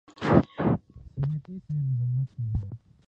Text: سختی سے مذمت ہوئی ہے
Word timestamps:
سختی 1.15 1.57
سے 1.59 1.73
مذمت 1.73 2.39
ہوئی 2.39 2.51
ہے 2.55 2.69